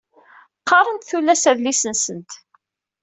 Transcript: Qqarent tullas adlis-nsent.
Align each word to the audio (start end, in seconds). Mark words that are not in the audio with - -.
Qqarent 0.61 1.07
tullas 1.09 1.43
adlis-nsent. 1.51 2.31